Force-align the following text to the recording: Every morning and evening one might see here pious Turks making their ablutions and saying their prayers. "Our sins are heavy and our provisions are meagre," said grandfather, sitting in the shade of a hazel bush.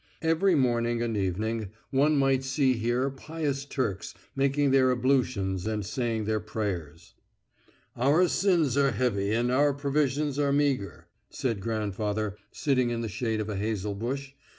Every 0.23 0.55
morning 0.55 1.03
and 1.03 1.15
evening 1.15 1.69
one 1.91 2.17
might 2.17 2.43
see 2.43 2.73
here 2.73 3.11
pious 3.11 3.65
Turks 3.65 4.15
making 4.35 4.71
their 4.71 4.89
ablutions 4.91 5.67
and 5.67 5.85
saying 5.85 6.25
their 6.25 6.39
prayers. 6.39 7.13
"Our 7.95 8.27
sins 8.27 8.75
are 8.77 8.93
heavy 8.93 9.31
and 9.31 9.51
our 9.51 9.75
provisions 9.75 10.39
are 10.39 10.51
meagre," 10.51 11.05
said 11.29 11.59
grandfather, 11.61 12.35
sitting 12.51 12.89
in 12.89 13.01
the 13.01 13.07
shade 13.09 13.39
of 13.39 13.49
a 13.49 13.57
hazel 13.57 13.93
bush. 13.93 14.31